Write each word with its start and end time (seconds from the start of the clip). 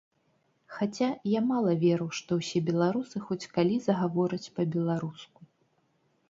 Хаця, 0.77 1.09
я 1.37 1.41
мала 1.49 1.75
веру, 1.83 2.07
што 2.19 2.37
ўсе 2.39 2.61
беларусы 2.71 3.17
хоць 3.27 3.49
калі 3.59 3.77
загавораць 3.89 4.51
па-беларуску. 4.57 5.39